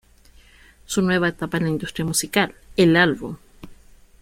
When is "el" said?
2.75-2.95